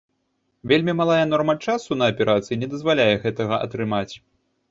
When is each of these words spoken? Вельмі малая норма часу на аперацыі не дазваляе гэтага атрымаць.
Вельмі 0.69 0.93
малая 1.01 1.17
норма 1.33 1.55
часу 1.67 1.91
на 2.01 2.09
аперацыі 2.13 2.59
не 2.63 2.71
дазваляе 2.73 3.13
гэтага 3.27 3.55
атрымаць. 3.67 4.11